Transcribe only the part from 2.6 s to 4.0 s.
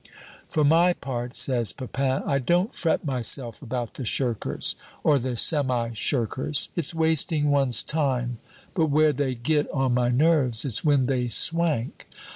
fret myself about